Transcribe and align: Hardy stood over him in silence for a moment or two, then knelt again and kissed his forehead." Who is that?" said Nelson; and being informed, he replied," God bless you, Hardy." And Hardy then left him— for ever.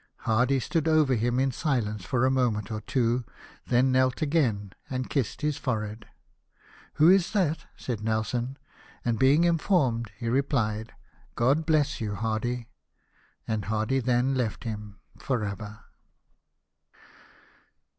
Hardy 0.21 0.59
stood 0.59 0.87
over 0.87 1.13
him 1.13 1.39
in 1.39 1.51
silence 1.51 2.03
for 2.03 2.25
a 2.25 2.31
moment 2.31 2.71
or 2.71 2.81
two, 2.81 3.23
then 3.67 3.91
knelt 3.91 4.23
again 4.23 4.73
and 4.89 5.07
kissed 5.07 5.41
his 5.43 5.57
forehead." 5.57 6.07
Who 6.95 7.07
is 7.07 7.33
that?" 7.33 7.67
said 7.77 8.01
Nelson; 8.03 8.57
and 9.05 9.19
being 9.19 9.43
informed, 9.43 10.09
he 10.17 10.27
replied," 10.27 10.93
God 11.35 11.67
bless 11.67 12.01
you, 12.01 12.15
Hardy." 12.15 12.67
And 13.47 13.65
Hardy 13.65 13.99
then 13.99 14.33
left 14.33 14.63
him— 14.63 14.97
for 15.19 15.43
ever. 15.43 15.81